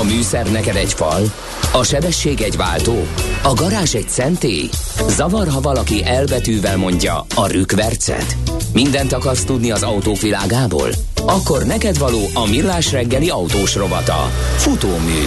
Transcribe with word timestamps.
A 0.00 0.04
műszer 0.04 0.50
neked 0.50 0.76
egy 0.76 0.92
fal, 0.92 1.32
a 1.72 1.84
sebesség 1.84 2.40
egy 2.40 2.56
váltó, 2.56 3.06
a 3.42 3.54
garázs 3.54 3.94
egy 3.94 4.08
szentély. 4.08 4.68
Zavar, 5.08 5.48
ha 5.48 5.60
valaki 5.60 6.04
elbetűvel 6.04 6.76
mondja 6.76 7.26
a 7.34 7.46
rükvercet. 7.46 8.36
Mindent 8.72 9.12
akarsz 9.12 9.44
tudni 9.44 9.70
az 9.70 9.82
autók 9.82 10.20
világából? 10.20 10.88
Akkor 11.26 11.64
neked 11.64 11.98
való 11.98 12.20
a 12.34 12.46
millás 12.50 12.92
reggeli 12.92 13.28
autós 13.28 13.74
rovata. 13.74 14.30
Futómű. 14.56 15.26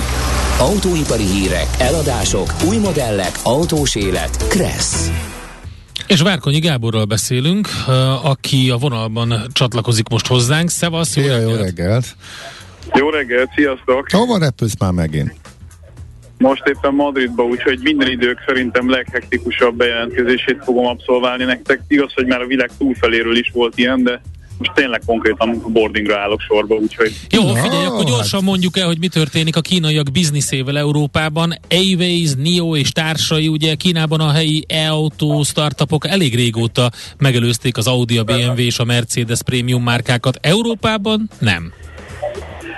Autóipari 0.59 1.25
hírek, 1.25 1.67
eladások, 1.77 2.53
új 2.67 2.77
modellek, 2.77 3.39
autós 3.43 3.95
élet. 3.95 4.47
Kressz. 4.47 5.09
És 6.07 6.21
Várkonyi 6.21 6.59
Gáborral 6.59 7.05
beszélünk, 7.05 7.67
aki 8.23 8.69
a 8.69 8.77
vonalban 8.77 9.47
csatlakozik 9.51 10.07
most 10.07 10.27
hozzánk. 10.27 10.69
Szevasz, 10.69 11.15
jó, 11.15 11.23
jó 11.23 11.55
reggelt! 11.55 12.15
Jó 12.93 13.09
reggelt, 13.09 13.49
sziasztok! 13.55 14.07
Hova 14.11 14.37
repülsz 14.37 14.79
már 14.79 14.91
megint? 14.91 15.33
Most 16.37 16.63
éppen 16.65 16.93
Madridba, 16.93 17.43
úgyhogy 17.43 17.79
minden 17.83 18.09
idők 18.09 18.43
szerintem 18.47 18.89
leghektikusabb 18.89 19.75
bejelentkezését 19.75 20.63
fogom 20.63 20.85
abszolválni 20.85 21.43
nektek. 21.43 21.81
Igaz, 21.87 22.13
hogy 22.13 22.25
már 22.25 22.41
a 22.41 22.45
világ 22.45 22.69
túlfeléről 22.77 23.37
is 23.37 23.51
volt 23.53 23.77
ilyen, 23.77 24.03
de 24.03 24.21
most 24.57 24.71
tényleg 24.73 25.01
konkrétan 25.05 25.63
boardingra 25.67 26.19
állok 26.19 26.41
sorba, 26.41 26.75
úgyhogy... 26.75 27.11
Jó, 27.29 27.41
figyelj, 27.53 27.85
akkor 27.85 28.03
gyorsan 28.03 28.43
mondjuk 28.43 28.77
el, 28.77 28.85
hogy 28.85 28.99
mi 28.99 29.07
történik 29.07 29.55
a 29.55 29.61
kínaiak 29.61 30.11
bizniszével 30.11 30.77
Európában. 30.77 31.53
Airways, 31.69 32.33
NIO 32.33 32.75
és 32.75 32.91
társai, 32.91 33.47
ugye 33.47 33.75
Kínában 33.75 34.19
a 34.19 34.31
helyi 34.31 34.65
e-autó 34.67 35.43
startupok 35.43 36.07
elég 36.07 36.35
régóta 36.35 36.91
megelőzték 37.17 37.77
az 37.77 37.87
Audi, 37.87 38.17
a 38.17 38.23
BMW 38.23 38.57
és 38.57 38.79
a 38.79 38.83
Mercedes 38.83 39.43
prémium 39.43 39.83
márkákat. 39.83 40.37
Európában 40.41 41.29
nem. 41.39 41.73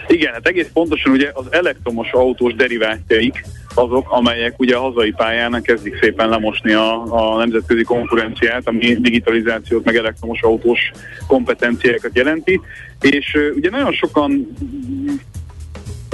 Igen, 0.07 0.33
hát 0.33 0.47
egész 0.47 0.69
pontosan 0.73 1.11
ugye 1.11 1.31
az 1.33 1.45
elektromos 1.49 2.11
autós 2.11 2.53
derivátjaik 2.53 3.45
azok, 3.75 4.11
amelyek 4.11 4.59
ugye 4.59 4.75
a 4.75 4.81
hazai 4.81 5.11
pályán 5.11 5.61
kezdik 5.61 5.97
szépen 6.01 6.29
lemosni 6.29 6.73
a, 6.73 7.03
a 7.03 7.37
nemzetközi 7.37 7.83
konkurenciát, 7.83 8.67
ami 8.67 8.95
digitalizációt, 8.99 9.85
meg 9.85 9.95
elektromos 9.95 10.41
autós 10.41 10.91
kompetenciákat 11.27 12.15
jelenti, 12.15 12.61
és 13.01 13.37
ugye 13.55 13.69
nagyon 13.69 13.93
sokan 13.93 14.47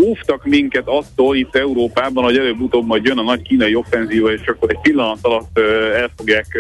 óvtak 0.02 0.45
minket 0.45 0.88
attól 0.88 1.36
itt 1.36 1.55
Európában, 1.55 2.23
hogy 2.23 2.38
előbb-utóbb 2.38 2.86
majd 2.86 3.05
jön 3.05 3.17
a 3.17 3.23
nagy 3.23 3.42
kínai 3.42 3.76
offenzíva, 3.76 4.31
és 4.31 4.48
akkor 4.48 4.70
egy 4.70 4.80
pillanat 4.81 5.20
alatt 5.22 5.59
el 5.95 6.11
fogják 6.17 6.58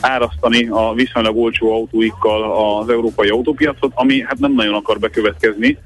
árasztani 0.00 0.68
a 0.70 0.92
viszonylag 0.94 1.36
olcsó 1.36 1.72
autóikkal 1.72 2.42
az 2.78 2.88
európai 2.88 3.28
autópiacot, 3.28 3.92
ami 3.94 4.22
hát 4.22 4.38
nem 4.38 4.52
nagyon 4.52 4.74
akar 4.74 4.98
bekövetkezni, 4.98 5.78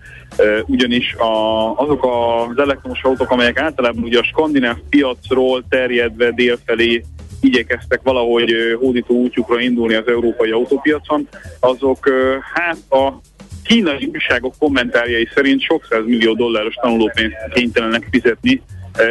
ugyanis 0.66 1.14
a, 1.14 1.74
azok 1.76 2.04
az 2.04 2.58
elektromos 2.58 3.02
autók, 3.02 3.30
amelyek 3.30 3.58
általában 3.58 4.02
ugye 4.02 4.18
a 4.18 4.24
skandináv 4.24 4.76
piacról 4.88 5.64
terjedve 5.68 6.30
délfelé 6.30 7.04
igyekeztek 7.40 8.00
valahogy 8.02 8.52
hódító 8.78 9.14
útjukra 9.14 9.60
indulni 9.60 9.94
az 9.94 10.06
európai 10.06 10.50
autópiacon, 10.50 11.28
azok 11.60 12.08
hát 12.54 12.78
a 12.88 13.20
kínai 13.64 14.10
újságok 14.12 14.54
kommentárjai 14.58 15.28
szerint 15.34 15.60
sok 15.60 16.04
millió 16.04 16.34
dolláros 16.34 16.74
tanulópénzt 16.74 17.36
kénytelenek 17.52 18.08
fizetni 18.10 18.62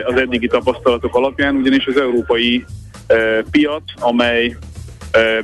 az 0.06 0.16
eddigi 0.16 0.48
tapasztalatok 0.48 1.16
alapján, 1.16 1.56
ugyanis 1.56 1.86
az 1.86 1.98
európai 1.98 2.66
piac, 3.52 3.84
amely 4.00 4.56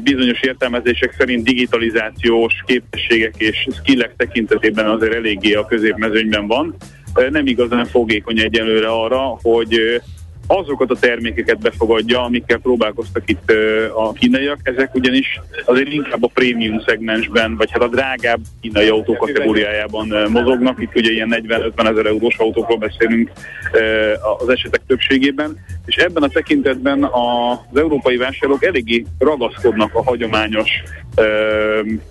bizonyos 0.04 0.42
értelmezések 0.42 1.16
szerint 1.18 1.44
digitalizációs 1.44 2.54
képességek 2.66 3.34
és 3.38 3.68
skillek 3.82 4.16
tekintetében 4.18 4.90
azért 4.90 5.14
eléggé 5.14 5.54
a 5.54 5.66
középmezőnyben 5.66 6.48
van. 6.48 6.76
Nem 7.30 7.48
igazán 7.48 7.86
fogékony 7.86 8.40
egyelőre 8.40 8.88
arra, 8.88 9.38
hogy 9.42 10.02
azokat 10.48 10.92
a 10.92 11.00
termékeket 11.00 11.60
befogadja, 11.60 12.24
amikkel 12.24 12.58
próbálkoztak 12.58 13.30
itt 13.30 13.54
a 13.96 14.14
kínaiak. 14.14 14.60
Ezek 14.64 14.96
ugyanis 14.96 15.40
azért 15.66 15.92
inkább 15.92 16.24
a 16.24 16.32
prémium 16.34 16.82
szegmensben, 16.86 17.56
vagy 17.56 17.72
hát 17.72 17.82
a 17.82 17.88
drágább 17.88 18.40
kínai 18.62 18.88
autó 18.88 19.14
kategóriájában 19.14 20.08
mozognak. 20.32 20.82
Itt 20.82 20.96
ugye 20.96 21.12
ilyen 21.12 21.44
40-50 21.48 21.90
ezer 21.90 22.06
eurós 22.06 22.38
autókról 22.38 22.78
beszélünk 22.78 23.32
az 24.40 24.50
esetek 24.50 24.82
többségében. 24.88 25.64
És 25.86 25.96
ebben 25.96 26.24
a 26.24 26.28
tekintetben 26.28 27.04
az 27.04 27.78
európai 27.78 28.18
vásárlók 28.18 28.64
eléggé 28.64 29.06
ragaszkodnak 29.20 29.96
a 29.96 30.04
hagyományos 30.04 30.70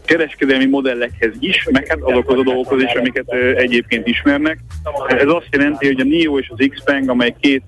kereskedelmi 0.05 0.67
modellekhez 0.67 1.33
is, 1.39 1.69
meg 1.71 1.87
hát 1.87 1.99
azokhoz 2.01 2.39
a 2.39 2.43
dolgokhoz 2.43 2.83
is, 2.83 2.93
amiket 2.93 3.33
egyébként 3.57 4.07
ismernek. 4.07 4.59
Ez 5.07 5.29
azt 5.29 5.49
jelenti, 5.51 5.87
hogy 5.87 6.01
a 6.01 6.05
NIO 6.05 6.39
és 6.39 6.53
az 6.57 6.67
Xpeng, 6.71 7.11
amely 7.11 7.35
két 7.41 7.63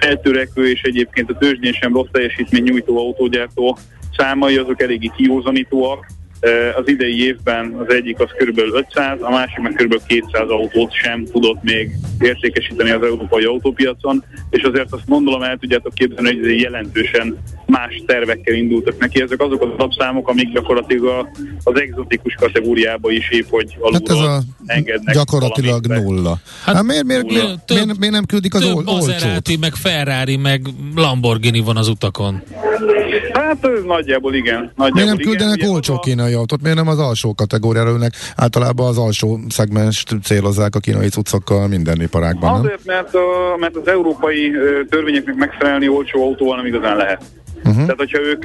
feltörekvő 0.00 0.70
és 0.70 0.82
egyébként 0.82 1.30
a 1.30 1.38
tőzsdén 1.38 1.72
sem 1.72 1.92
rossz 1.92 2.08
teljesítmény 2.12 2.62
nyújtó 2.62 2.98
autógyártó 2.98 3.78
számai 4.16 4.56
azok 4.56 4.82
eléggé 4.82 5.10
kiózanítóak. 5.16 6.06
Az 6.76 6.88
idei 6.88 7.24
évben 7.24 7.74
az 7.74 7.94
egyik 7.94 8.20
az 8.20 8.30
kb. 8.38 8.58
500, 8.58 9.22
a 9.22 9.30
másik 9.30 9.58
meg 9.58 9.72
kb. 9.72 10.06
200 10.06 10.48
autót 10.48 10.92
sem 10.92 11.24
tudott 11.24 11.62
még 11.62 11.90
értékesíteni 12.20 12.90
az 12.90 13.02
európai 13.02 13.44
autópiacon, 13.44 14.24
és 14.50 14.62
azért 14.62 14.92
azt 14.92 15.06
gondolom 15.06 15.42
el 15.42 15.56
tudjátok 15.56 15.94
képzelni, 15.94 16.38
hogy 16.38 16.60
jelentősen 16.60 17.36
más 17.76 18.02
tervekkel 18.06 18.54
indultak 18.54 18.98
neki. 18.98 19.22
Ezek 19.22 19.40
azok 19.40 19.62
az 19.62 19.68
alapszámok, 19.76 20.28
amik 20.28 20.52
gyakorlatilag 20.52 21.28
az 21.64 21.80
exotikus 21.80 22.34
kategóriába 22.34 23.10
is 23.10 23.30
épp, 23.30 23.46
hogy 23.50 23.76
alulról 23.80 24.18
hát 24.18 24.28
ez 24.28 24.34
a 24.34 24.42
engednek. 24.66 25.14
Gyakorlatilag 25.14 25.86
nulla. 25.86 26.38
Hát, 26.64 26.74
hát 26.74 26.84
miért, 26.84 27.04
miért, 27.04 27.22
nulla. 27.22 27.42
miért, 27.42 27.64
több, 27.64 27.76
miért, 27.76 27.98
miért 27.98 28.14
nem 28.14 28.24
küldik 28.24 28.54
az 28.54 28.64
ol- 28.64 28.88
olcsót? 28.88 29.58
meg 29.60 29.74
Ferrari, 29.74 30.36
meg 30.36 30.66
Lamborghini 30.94 31.60
van 31.60 31.76
az 31.76 31.88
utakon. 31.88 32.42
Hát 33.32 33.64
ez 33.64 33.82
nagyjából 33.84 34.34
igen. 34.34 34.58
Nagyjából 34.58 34.90
miért 34.92 35.08
nem 35.08 35.16
küldenek 35.16 35.56
igen, 35.56 35.70
olcsó 35.70 35.98
kínai 35.98 36.32
autót? 36.32 36.62
Miért 36.62 36.76
nem 36.76 36.88
az 36.88 36.98
alsó 36.98 37.34
kategóriára 37.34 37.90
ülnek? 37.90 38.12
Általában 38.36 38.86
az 38.88 38.98
alsó 38.98 39.38
szegmens 39.48 40.04
célozzák 40.22 40.74
a 40.74 40.78
kínai 40.78 41.08
cuccokkal 41.08 41.68
minden 41.68 42.00
iparágban. 42.00 42.58
Azért, 42.58 42.84
mert, 42.84 43.14
a, 43.14 43.56
mert 43.58 43.76
az 43.76 43.88
európai 43.88 44.52
törvényeknek 44.90 45.34
megfelelni 45.34 45.88
olcsó 45.88 46.22
autóval 46.22 46.56
nem 46.56 46.66
igazán 46.66 46.96
lehet. 46.96 47.22
Uh-huh. 47.56 47.74
Tehát, 47.74 47.96
hogyha 47.96 48.22
ők, 48.22 48.44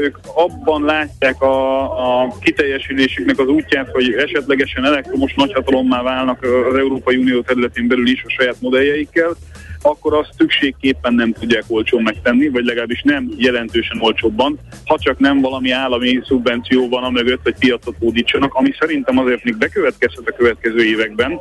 ők 0.00 0.18
abban 0.34 0.84
látják 0.84 1.42
a, 1.42 1.82
a 2.22 2.34
kiteljesülésüknek 2.40 3.38
az 3.38 3.46
útját, 3.46 3.88
hogy 3.92 4.12
esetlegesen 4.12 4.84
elektromos 4.84 5.34
nagyhatalommá 5.34 6.02
válnak 6.02 6.42
az 6.42 6.74
Európai 6.74 7.16
Unió 7.16 7.40
területén 7.40 7.88
belül 7.88 8.08
is 8.08 8.22
a 8.26 8.30
saját 8.30 8.56
modelljeikkel, 8.60 9.36
akkor 9.82 10.14
azt 10.14 10.32
szükségképpen 10.38 11.14
nem 11.14 11.32
tudják 11.32 11.64
olcsón 11.66 12.02
megtenni, 12.02 12.48
vagy 12.48 12.64
legalábbis 12.64 13.02
nem 13.02 13.30
jelentősen 13.36 14.00
olcsóbban, 14.00 14.58
ha 14.84 14.98
csak 14.98 15.18
nem 15.18 15.40
valami 15.40 15.70
állami 15.70 16.20
szubvenció 16.24 16.88
van 16.88 17.04
a 17.04 17.10
mögött, 17.10 17.42
hogy 17.42 17.54
piacot 17.58 17.96
hódítsanak, 17.98 18.54
ami 18.54 18.70
szerintem 18.78 19.18
azért 19.18 19.44
még 19.44 19.56
bekövetkezhet 19.56 20.28
a 20.28 20.36
következő 20.36 20.84
években, 20.84 21.40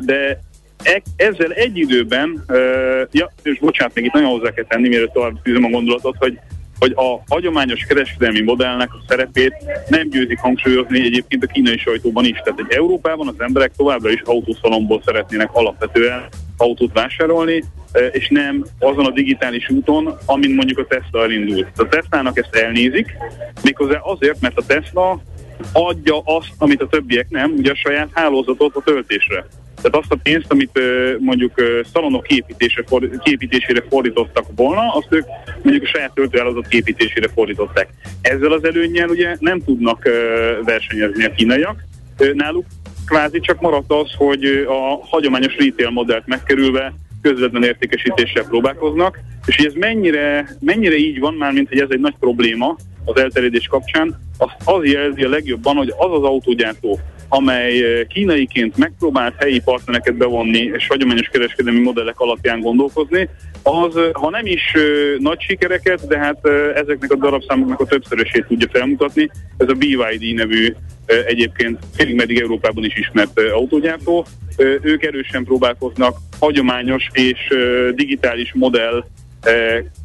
de 0.00 0.40
ezzel 1.16 1.52
egy 1.52 1.76
időben, 1.76 2.44
ja, 3.10 3.32
és 3.42 3.58
bocsánat, 3.58 3.94
még 3.94 4.04
itt 4.04 4.12
nagyon 4.12 4.30
hozzá 4.30 4.50
kell 4.50 4.64
tenni, 4.64 4.88
mielőtt 4.88 5.12
tovább 5.12 5.42
tűzöm 5.42 5.64
a 5.64 5.68
gondolatot, 5.68 6.16
hogy 6.18 6.38
hogy 6.82 6.92
a 6.96 7.22
hagyományos 7.28 7.84
kereskedelmi 7.84 8.40
modellnek 8.40 8.92
a 8.92 9.02
szerepét 9.08 9.54
nem 9.88 10.08
győzik 10.08 10.38
hangsúlyozni 10.38 11.04
egyébként 11.04 11.44
a 11.44 11.46
kínai 11.46 11.78
sajtóban 11.78 12.24
is. 12.24 12.40
Tehát 12.44 12.60
egy 12.60 12.76
Európában 12.76 13.28
az 13.28 13.34
emberek 13.38 13.72
továbbra 13.76 14.10
is 14.10 14.20
autószalomból 14.24 15.02
szeretnének 15.04 15.48
alapvetően 15.52 16.28
autót 16.56 16.92
vásárolni, 16.92 17.64
e, 17.92 17.98
és 17.98 18.28
nem 18.28 18.64
azon 18.78 19.06
a 19.06 19.10
digitális 19.10 19.68
úton, 19.68 20.18
amin 20.26 20.54
mondjuk 20.54 20.78
a 20.78 20.86
Tesla 20.86 21.22
elindult. 21.22 21.66
A 21.76 21.88
Tesla-nak 21.88 22.38
ezt 22.38 22.54
elnézik, 22.54 23.06
méghozzá 23.62 23.98
azért, 23.98 24.40
mert 24.40 24.58
a 24.58 24.66
Tesla 24.66 25.22
adja 25.72 26.20
azt, 26.24 26.52
amit 26.58 26.82
a 26.82 26.88
többiek 26.88 27.26
nem, 27.28 27.52
ugye 27.56 27.70
a 27.70 27.76
saját 27.76 28.08
hálózatot 28.12 28.76
a 28.76 28.82
töltésre. 28.84 29.46
Tehát 29.82 29.96
azt 29.96 30.12
a 30.12 30.18
pénzt, 30.22 30.52
amit 30.52 30.80
mondjuk 31.18 31.52
szalonok 31.92 32.22
képítésére, 32.22 32.86
képítésére 33.22 33.84
fordítottak 33.88 34.44
volna, 34.56 34.92
azt 34.92 35.08
ők 35.10 35.24
mondjuk 35.62 35.84
a 35.84 35.88
saját 35.88 36.14
töltőállazat 36.14 36.68
képítésére 36.68 37.28
fordították. 37.28 37.88
Ezzel 38.20 38.52
az 38.52 38.64
előnnyel 38.64 39.08
ugye 39.08 39.36
nem 39.40 39.60
tudnak 39.64 40.08
versenyezni 40.64 41.24
a 41.24 41.32
kínaiak. 41.32 41.84
Náluk 42.32 42.66
kvázi 43.06 43.40
csak 43.40 43.60
maradt 43.60 43.92
az, 43.92 44.12
hogy 44.16 44.44
a 44.68 45.06
hagyományos 45.06 45.56
retail 45.56 45.90
modellt 45.90 46.26
megkerülve 46.26 46.92
közvetlen 47.22 47.64
értékesítéssel 47.64 48.44
próbálkoznak, 48.44 49.18
és 49.46 49.56
hogy 49.56 49.66
ez 49.66 49.74
mennyire, 49.74 50.56
mennyire 50.60 50.96
így 50.96 51.18
van, 51.18 51.34
már 51.34 51.52
mint 51.52 51.68
hogy 51.68 51.80
ez 51.80 51.88
egy 51.90 52.00
nagy 52.00 52.14
probléma 52.20 52.76
az 53.04 53.20
elterjedés 53.20 53.66
kapcsán, 53.66 54.20
azt 54.38 54.56
az 54.64 54.84
jelzi 54.84 55.22
a 55.22 55.28
legjobban, 55.28 55.76
hogy 55.76 55.94
az 55.96 56.12
az 56.12 56.22
autógyártó, 56.22 57.00
amely 57.34 58.06
kínaiként 58.08 58.76
megpróbált 58.76 59.34
helyi 59.38 59.60
partnereket 59.60 60.16
bevonni 60.16 60.58
és 60.58 60.86
hagyományos 60.86 61.28
kereskedelmi 61.28 61.80
modellek 61.80 62.20
alapján 62.20 62.60
gondolkozni, 62.60 63.28
az, 63.62 63.94
ha 64.12 64.30
nem 64.30 64.46
is 64.46 64.72
nagy 65.18 65.40
sikereket, 65.40 66.06
de 66.06 66.18
hát 66.18 66.46
ezeknek 66.74 67.12
a 67.12 67.16
darabszámoknak 67.16 67.80
a 67.80 67.84
többszörösét 67.84 68.46
tudja 68.46 68.68
felmutatni. 68.72 69.30
Ez 69.56 69.68
a 69.68 69.74
BYD 69.74 70.34
nevű 70.34 70.74
egyébként 71.06 71.78
félig 71.94 72.14
meddig 72.14 72.40
Európában 72.40 72.84
is 72.84 72.96
ismert 72.96 73.40
autógyártó. 73.40 74.26
Ők 74.82 75.02
erősen 75.02 75.44
próbálkoznak 75.44 76.16
hagyományos 76.40 77.06
és 77.12 77.38
digitális 77.94 78.52
modell 78.54 79.04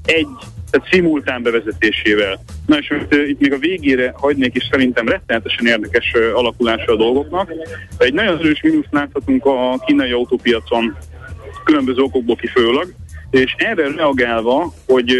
egy, 0.06 0.27
tehát 0.72 0.88
szimultán 0.92 1.44
bevezetésével. 1.44 2.40
Na 2.66 2.78
és 2.78 2.94
itt 3.10 3.40
még 3.40 3.54
a 3.54 3.58
végére 3.58 4.14
hagynék 4.18 4.56
is 4.56 4.68
szerintem 4.72 5.08
rettenetesen 5.08 5.66
érdekes 5.66 6.14
alakulása 6.34 6.92
a 6.92 6.96
dolgoknak. 6.96 7.54
Egy 7.98 8.14
nagyon 8.14 8.38
erős 8.38 8.62
mínuszt 8.62 8.92
láthatunk 8.92 9.46
a 9.46 9.80
kínai 9.86 10.12
autópiacon 10.12 10.98
különböző 11.64 12.02
okokból 12.02 12.36
kifőleg, 12.36 12.88
és 13.30 13.56
erre 13.58 13.92
reagálva, 13.96 14.74
hogy 14.88 15.16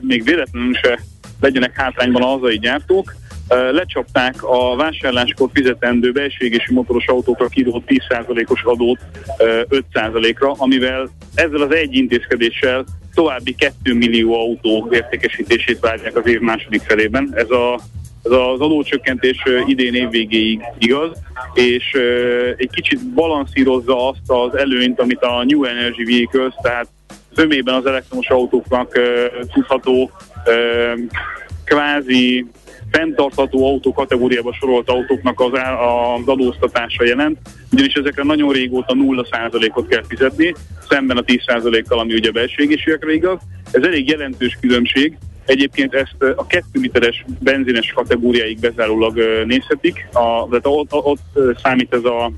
még 0.00 0.24
véletlenül 0.24 0.74
se 0.74 0.98
legyenek 1.40 1.76
hátrányban 1.76 2.22
a 2.22 2.26
hazai 2.26 2.58
gyártók, 2.58 3.14
lecsapták 3.48 4.42
a 4.42 4.76
vásárláskor 4.76 5.50
fizetendő 5.52 6.12
belségési 6.12 6.72
motoros 6.72 7.06
autókra 7.06 7.46
kirót 7.46 7.84
10%-os 7.86 8.62
adót 8.62 8.98
5%-ra, 9.38 10.52
amivel 10.52 11.10
ezzel 11.34 11.60
az 11.60 11.74
egy 11.74 11.94
intézkedéssel 11.94 12.84
további 13.14 13.54
2 13.54 13.94
millió 13.94 14.34
autó 14.34 14.88
értékesítését 14.90 15.80
várják 15.80 16.16
az 16.16 16.26
év 16.26 16.40
második 16.40 16.82
felében. 16.82 17.32
Ez 17.34 17.50
a 17.50 17.80
ez 18.24 18.30
az 18.30 18.60
adócsökkentés 18.60 19.42
idén 19.66 19.94
év 19.94 20.10
végéig 20.10 20.60
igaz, 20.78 21.10
és 21.54 21.92
egy 22.56 22.70
kicsit 22.72 23.12
balanszírozza 23.12 24.08
azt 24.08 24.30
az 24.30 24.56
előnyt, 24.56 25.00
amit 25.00 25.22
a 25.22 25.44
New 25.44 25.64
Energy 25.64 26.04
Vehicles, 26.04 26.54
tehát 26.62 26.88
zömében 27.34 27.74
az 27.74 27.86
elektromos 27.86 28.28
autóknak 28.28 28.98
tudható 29.52 30.10
kvázi 31.64 32.46
fenntartható 32.90 33.66
autó 33.66 33.92
kategóriába 33.92 34.52
sorolt 34.52 34.88
autóknak 34.88 35.40
az, 35.40 35.52
az 35.52 36.28
adóztatása 36.28 37.04
jelent, 37.04 37.38
ugyanis 37.72 37.94
ezekre 37.94 38.22
nagyon 38.22 38.52
régóta 38.52 38.94
0%-ot 38.98 39.88
kell 39.88 40.04
fizetni, 40.08 40.54
szemben 40.88 41.16
a 41.16 41.22
10%-kal, 41.22 41.98
ami 41.98 42.14
ugye 42.14 42.30
belségésiekre 42.30 43.12
igaz. 43.12 43.38
Ez 43.70 43.82
elég 43.82 44.08
jelentős 44.08 44.58
különbség, 44.60 45.16
Egyébként 45.46 45.94
ezt 45.94 46.22
a 46.36 46.46
2 46.46 46.64
literes 46.72 47.24
benzines 47.40 47.92
kategóriáig 47.92 48.58
bezárólag 48.58 49.18
nézhetik, 49.46 50.08
a, 50.12 50.48
tehát 50.48 50.66
ott, 50.66 50.92
ott 50.92 51.38
számít 51.62 51.94
ez 51.94 52.04
a 52.04 52.32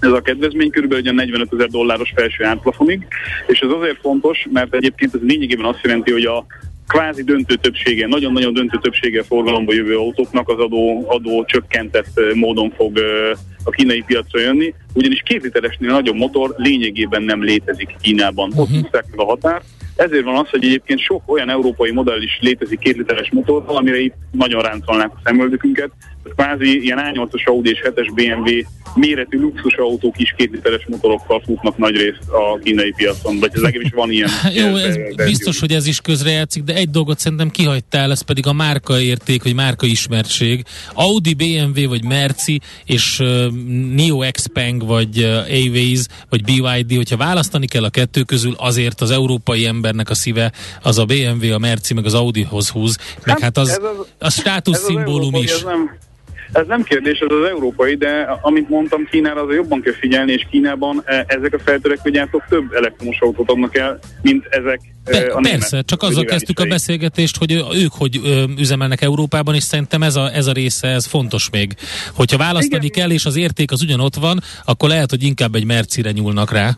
ez 0.00 0.10
a 0.10 0.20
kedvezmény. 0.20 0.70
Körülbelül 0.70 1.12
45 1.12 1.52
ezer 1.52 1.68
dolláros 1.68 2.12
felső 2.14 2.44
átplafonig, 2.44 3.06
és 3.46 3.58
ez 3.58 3.70
azért 3.70 4.00
fontos, 4.00 4.46
mert 4.52 4.74
egyébként 4.74 5.14
ez 5.14 5.20
lényegében 5.22 5.66
azt 5.66 5.80
jelenti, 5.82 6.12
hogy 6.12 6.24
a 6.24 6.46
kvázi 6.86 7.22
döntő 7.22 7.54
többsége, 7.54 8.06
nagyon-nagyon 8.06 8.52
döntő 8.52 8.78
többsége 8.82 9.22
forgalomba 9.22 9.74
jövő 9.74 9.96
autóknak 9.96 10.48
az 10.48 10.58
adó, 10.58 11.04
adó 11.08 11.44
csökkentett 11.44 12.20
módon 12.34 12.70
fog 12.76 12.98
a 13.64 13.70
kínai 13.70 14.02
piacra 14.06 14.40
jönni, 14.40 14.74
ugyanis 14.94 15.22
két 15.24 15.42
literesnél 15.42 15.90
nagyobb 15.90 16.16
motor 16.16 16.54
lényegében 16.56 17.22
nem 17.22 17.42
létezik 17.42 17.96
Kínában. 18.00 18.48
Uh-huh. 18.48 18.62
Ott 18.62 18.70
húzták 18.70 19.04
meg 19.10 19.20
a 19.20 19.24
határt, 19.24 19.64
ezért 19.96 20.24
van 20.24 20.36
az, 20.36 20.48
hogy 20.48 20.64
egyébként 20.64 21.00
sok 21.00 21.22
olyan 21.26 21.50
európai 21.50 21.90
modell 21.90 22.22
is 22.22 22.38
létezik 22.40 22.78
két 22.78 22.96
literes 22.96 23.30
motor, 23.30 23.62
amire 23.66 23.98
itt 23.98 24.14
nagyon 24.30 24.62
ráncolnák 24.62 25.10
a 25.14 25.20
szemöldökünket. 25.24 25.90
Kvázi 26.34 26.82
ilyen 26.82 26.98
A8-as 27.00 27.44
Audi 27.44 27.70
és 27.70 27.80
7-es 27.84 28.10
BMW 28.14 28.50
méretű 28.96 29.38
luxus 29.40 29.74
autók 29.74 30.18
is 30.18 30.34
két 30.36 30.50
literes 30.50 30.86
motorokkal 30.88 31.42
futnak 31.44 31.76
nagy 31.76 31.96
részt 31.96 32.28
a 32.28 32.58
kínai 32.62 32.92
piacon, 32.96 33.38
vagy 33.38 33.50
ez 33.54 33.62
is 33.72 33.92
van 33.94 34.10
ilyen. 34.10 34.28
Jó, 34.54 34.76
ez 34.76 34.96
biztos, 35.24 35.60
hogy 35.60 35.72
ez 35.72 35.86
is 35.86 36.00
közrejátszik, 36.00 36.62
de 36.62 36.74
egy 36.74 36.90
dolgot 36.90 37.18
szerintem 37.18 37.50
kihagytál, 37.50 38.10
ez 38.10 38.20
pedig 38.20 38.46
a 38.46 38.52
márkaérték, 38.52 39.42
vagy 39.42 39.54
márka 39.54 39.86
ismertség. 39.86 40.64
Audi, 40.94 41.34
BMW, 41.34 41.88
vagy 41.88 42.04
Merci, 42.04 42.60
és 42.84 43.18
uh, 43.20 43.46
Neo 43.94 44.18
Xpeng, 44.30 44.86
vagy 44.86 45.22
uh, 45.22 45.28
Aways, 45.50 46.00
vagy 46.28 46.44
BYD, 46.44 46.96
hogyha 46.96 47.16
választani 47.16 47.66
kell 47.66 47.84
a 47.84 47.90
kettő 47.90 48.22
közül, 48.22 48.54
azért 48.56 49.00
az 49.00 49.10
európai 49.10 49.66
embernek 49.66 50.10
a 50.10 50.14
szíve 50.14 50.52
az 50.82 50.98
a 50.98 51.04
BMW, 51.04 51.52
a 51.52 51.58
Merci, 51.58 51.94
meg 51.94 52.04
az 52.04 52.14
Audihoz 52.14 52.68
húz, 52.68 52.96
meg 53.24 53.40
hát, 53.40 53.40
hát 53.40 53.58
az, 53.58 53.68
az, 53.68 54.06
az 54.18 54.34
státusz 54.34 54.84
szimbólum 54.84 55.34
is. 55.34 55.50
Ez 55.50 55.62
nem, 55.62 55.98
ez 56.52 56.66
nem 56.66 56.82
kérdés, 56.82 57.18
ez 57.18 57.36
az 57.42 57.48
európai, 57.48 57.94
de 57.94 58.38
amit 58.42 58.68
mondtam, 58.68 59.08
Kínára 59.10 59.42
azért 59.42 59.56
jobban 59.56 59.80
kell 59.80 59.92
figyelni, 59.92 60.32
és 60.32 60.46
Kínában 60.50 61.02
e, 61.04 61.24
ezek 61.28 61.54
a 61.54 61.58
feltörekvő 61.58 62.10
gyártók 62.10 62.44
több 62.48 62.72
elektromos 62.72 63.20
autót 63.20 63.50
adnak 63.50 63.76
el, 63.76 63.98
mint 64.22 64.46
ezek 64.50 64.80
Be, 65.10 65.32
a 65.32 65.40
Persze, 65.40 65.82
csak 65.82 66.02
azzal 66.02 66.24
kezdtük 66.24 66.60
a 66.60 66.64
beszélgetést, 66.64 67.36
hogy 67.36 67.64
ők 67.74 67.92
hogy 67.92 68.20
üzemelnek 68.58 69.02
Európában, 69.02 69.54
és 69.54 69.62
szerintem 69.62 70.02
ez 70.02 70.16
a, 70.16 70.34
ez 70.34 70.46
a 70.46 70.52
része, 70.52 70.88
ez 70.88 71.06
fontos 71.06 71.50
még. 71.50 71.74
Hogyha 72.14 72.36
választani 72.36 72.84
Igen. 72.84 73.00
kell, 73.00 73.10
és 73.10 73.24
az 73.24 73.36
érték 73.36 73.72
az 73.72 73.82
ugyanott 73.82 74.14
van, 74.14 74.40
akkor 74.64 74.88
lehet, 74.88 75.10
hogy 75.10 75.22
inkább 75.22 75.54
egy 75.54 75.64
Mercire 75.64 76.10
nyúlnak 76.10 76.52
rá. 76.52 76.76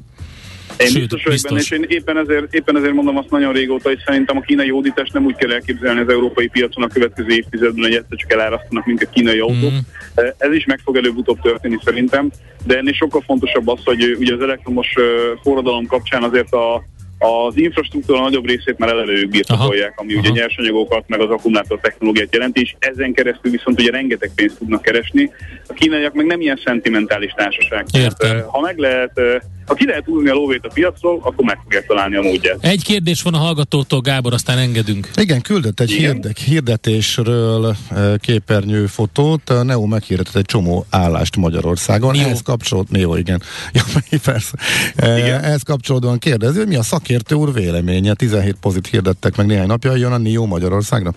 Én 0.78 0.86
Sőt, 0.86 1.00
biztos 1.00 1.24
vagyok 1.24 1.40
benne, 1.42 1.60
és 1.60 1.70
én 1.70 1.84
éppen 1.88 2.18
ezért, 2.18 2.54
éppen 2.54 2.76
ezért 2.76 2.92
mondom 2.92 3.16
azt 3.16 3.30
nagyon 3.30 3.52
régóta, 3.52 3.88
hogy 3.88 4.02
szerintem 4.06 4.36
a 4.36 4.40
kínai 4.40 4.70
hódítást 4.70 5.12
nem 5.12 5.24
úgy 5.24 5.36
kell 5.36 5.52
elképzelni 5.52 6.00
az 6.00 6.08
európai 6.08 6.48
piacon 6.48 6.84
a 6.84 6.88
következő 6.88 7.28
évtizedben, 7.28 7.84
hogy 7.84 7.94
egyszer 7.94 8.16
csak 8.16 8.32
elárasztanak 8.32 8.86
minket 8.86 9.10
kínai 9.10 9.38
autók. 9.38 9.72
Mm. 9.72 10.26
Ez 10.38 10.52
is 10.52 10.64
meg 10.64 10.80
fog 10.84 10.96
előbb-utóbb 10.96 11.40
történni 11.40 11.78
szerintem, 11.84 12.30
de 12.66 12.76
ennél 12.76 12.92
sokkal 12.92 13.22
fontosabb 13.26 13.68
az, 13.68 13.80
hogy 13.84 14.16
ugye 14.18 14.34
az 14.34 14.40
elektromos 14.40 14.94
forradalom 15.42 15.86
kapcsán 15.86 16.22
azért 16.22 16.52
a 16.52 16.82
az 17.18 17.56
infrastruktúra 17.56 18.20
nagyobb 18.20 18.46
részét 18.46 18.78
már 18.78 18.88
eleve 18.88 19.12
ők 19.12 19.28
birtokolják, 19.28 19.92
ami 19.96 20.12
Aha. 20.12 20.20
ugye 20.20 20.40
nyersanyagokat, 20.40 21.04
meg 21.06 21.20
az 21.20 21.30
akkumulátor 21.30 21.78
technológiát 21.80 22.34
jelenti, 22.34 22.60
és 22.60 22.74
ezen 22.78 23.12
keresztül 23.12 23.50
viszont 23.50 23.80
ugye 23.80 23.90
rengeteg 23.90 24.30
pénzt 24.34 24.58
tudnak 24.58 24.82
keresni. 24.82 25.30
A 25.68 25.72
kínaiak 25.72 26.12
meg 26.12 26.26
nem 26.26 26.40
ilyen 26.40 26.60
szentimentális 26.64 27.32
társaság. 27.36 27.86
Értem. 27.92 28.30
Tehát, 28.30 28.44
ha 28.44 28.60
meg 28.60 28.78
lehet 28.78 29.20
ha 29.68 29.74
ki 29.74 29.86
lehet 29.86 30.04
húzni 30.04 30.28
a 30.28 30.34
lóvét 30.34 30.64
a 30.64 30.68
piacról, 30.74 31.20
akkor 31.22 31.44
meg 31.44 31.58
fogják 31.62 31.86
találni 31.86 32.16
a 32.16 32.22
módját. 32.22 32.58
Egy 32.60 32.84
kérdés 32.84 33.22
van 33.22 33.34
a 33.34 33.38
hallgatótól, 33.38 34.00
Gábor, 34.00 34.32
aztán 34.32 34.58
engedünk. 34.58 35.08
Igen, 35.16 35.40
küldött 35.40 35.80
egy 35.80 35.90
hirdek, 35.90 36.38
hirdetésről 36.38 37.76
képernyő 38.20 38.86
fotót. 38.86 39.50
A 39.50 39.62
Neo 39.62 39.86
meghirdetett 39.86 40.36
egy 40.36 40.44
csomó 40.44 40.86
állást 40.90 41.36
Magyarországon. 41.36 42.16
Neo. 42.16 42.24
Ehhez 42.24 42.42
kapcsolódóan, 42.42 43.00
Neo, 43.00 43.16
igen. 43.16 43.42
Ja, 44.10 44.18
persze. 44.24 44.58
Igen. 44.96 45.42
Ehhez 45.42 45.62
kapcsolódóan 45.62 46.18
kérdezi, 46.18 46.58
hogy 46.58 46.68
mi 46.68 46.76
a 46.76 46.82
szakértő 46.82 47.34
úr 47.34 47.52
véleménye. 47.52 48.14
17 48.14 48.56
pozit 48.60 48.86
hirdettek 48.86 49.36
meg 49.36 49.46
néhány 49.46 49.66
napja, 49.66 49.96
jön 49.96 50.12
a 50.12 50.18
Neo 50.18 50.46
Magyarországra? 50.46 51.14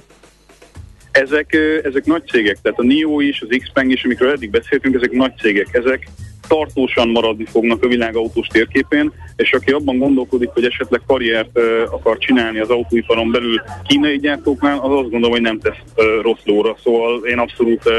Ezek, 1.12 1.58
ezek 1.84 2.06
nagy 2.06 2.24
cégek, 2.28 2.58
tehát 2.62 2.80
a 2.80 2.84
NIO 2.84 3.20
is, 3.20 3.42
az 3.42 3.58
Xpeng 3.64 3.92
is, 3.92 4.04
amikről 4.04 4.32
eddig 4.32 4.50
beszéltünk, 4.50 4.96
ezek 4.96 5.12
nagy 5.12 5.38
cégek. 5.38 5.68
Ezek 5.72 6.08
tartósan 6.52 7.10
maradni 7.10 7.46
fognak 7.46 7.84
a 7.84 7.88
világautós 7.88 8.48
térképén, 8.48 9.12
és 9.36 9.52
aki 9.52 9.72
abban 9.72 9.98
gondolkodik, 9.98 10.50
hogy 10.50 10.66
esetleg 10.66 11.02
karriert 11.08 11.60
akar 11.92 12.18
csinálni 12.18 12.60
az 12.60 12.70
autóiparon 12.70 13.32
belül 13.32 13.62
kínai 13.88 14.20
gyártóknál, 14.20 14.80
az 14.80 14.92
azt 14.92 15.10
gondolom, 15.10 15.32
hogy 15.32 15.42
nem 15.42 15.60
tesz 15.60 15.82
rossz 16.22 16.44
lóra. 16.44 16.78
Szóval 16.84 17.26
én 17.26 17.38
abszolút 17.38 17.82
uh, 17.86 17.94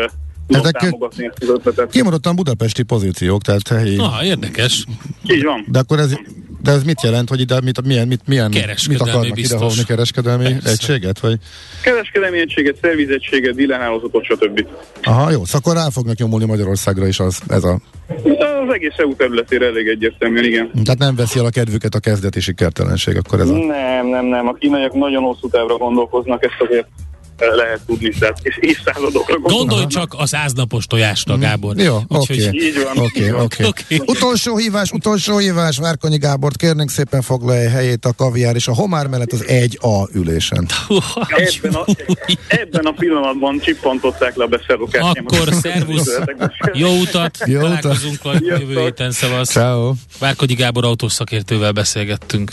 ezek 0.48 1.88
Kimaradtan 1.90 2.36
budapesti 2.36 2.82
pozíciók, 2.82 3.42
tehát 3.42 3.68
helyi... 3.68 3.98
Ah, 3.98 4.26
érdekes. 4.26 4.84
Így 5.30 5.44
van. 5.44 5.64
De 5.68 5.78
akkor 5.78 5.98
ez 5.98 6.14
de 6.62 6.70
ez 6.70 6.82
mit 6.84 7.02
jelent, 7.02 7.28
hogy 7.28 7.40
ide 7.40 7.60
mit, 7.60 7.86
milyen, 7.86 8.06
mit, 8.08 8.20
milyen, 8.26 8.50
mit 8.88 9.00
akarnak 9.00 9.34
biztos. 9.34 9.56
idehovni 9.56 9.82
kereskedelmi 9.84 10.44
Persze. 10.44 10.70
egységet? 10.70 11.20
Vagy? 11.20 11.38
Kereskedelmi 11.82 12.38
egységet, 12.38 12.76
szervizegységet, 12.82 13.54
villanhálózatot, 13.54 14.24
stb. 14.24 14.66
Aha, 15.02 15.30
jó, 15.30 15.44
szóval 15.44 15.60
akkor 15.60 15.74
rá 15.74 15.88
fognak 15.90 16.16
nyomulni 16.16 16.44
Magyarországra 16.44 17.06
is 17.06 17.20
az, 17.20 17.40
ez 17.48 17.64
a... 17.64 17.78
Az 18.66 18.72
egész 18.74 18.94
EU 18.96 19.16
területére 19.16 19.66
elég 19.66 19.88
egyértelműen, 19.88 20.44
igen. 20.44 20.70
Tehát 20.84 20.98
nem 20.98 21.14
veszi 21.14 21.38
el 21.38 21.44
a 21.44 21.50
kedvüket 21.50 21.94
a 21.94 22.00
kezdeti 22.00 22.40
sikertelenség, 22.40 23.16
akkor 23.16 23.40
ez 23.40 23.48
a... 23.48 23.52
Nem, 23.52 24.06
nem, 24.06 24.24
nem. 24.24 24.48
A 24.48 24.52
kínaiak 24.52 24.92
nagyon 24.92 25.22
hosszú 25.22 25.48
távra 25.48 25.76
gondolkoznak, 25.76 26.44
ezt 26.44 26.68
azért 26.68 26.86
lehet 27.50 27.80
tudni, 27.86 28.08
tehát 28.18 28.38
és 28.42 28.58
évszázadokra 28.60 29.38
Gondolj 29.38 29.86
csak 29.86 30.14
az 30.16 30.34
áznapos 30.34 30.86
tojásra, 30.86 31.38
Gábor. 31.38 31.76
Jó, 31.76 31.98
oké. 32.08 32.50
Oké, 32.94 33.30
oké. 33.30 33.96
Utolsó 34.06 34.56
hívás, 34.56 34.90
utolsó 34.90 35.38
hívás, 35.38 35.80
Márkonyi 35.80 36.18
Gábort 36.18 36.56
kérnénk 36.56 36.90
szépen 36.90 37.22
foglalja 37.22 37.70
helyét 37.70 38.04
a 38.04 38.12
kaviár 38.12 38.54
és 38.54 38.68
a 38.68 38.74
homár 38.74 39.06
mellett 39.06 39.32
az 39.32 39.44
1A 39.46 40.14
ülésen. 40.14 40.68
Ebben 41.26 41.74
a, 41.74 41.84
ebben 42.48 42.84
a 42.84 42.92
pillanatban 42.92 43.58
csippantották 43.58 44.36
le 44.36 44.44
a 44.44 44.46
beszerzókát. 44.46 45.02
Akkor 45.02 45.54
szervusz, 45.54 46.18
jó 46.72 46.88
utat, 47.00 47.38
jó 47.46 47.60
találkozunk 47.60 48.24
a 48.24 48.32
jövő 48.38 48.80
héten 48.80 49.10
szavaz. 49.10 49.48
Ciao. 49.48 49.92
Márkonyi 50.20 50.54
Gábor 50.54 50.84
autós 50.84 51.12
szakértővel 51.12 51.72
beszélgettünk. 51.72 52.52